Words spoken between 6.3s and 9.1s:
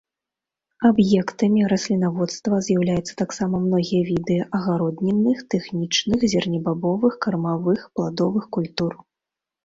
зернебабовых, кармавых, пладовых культур.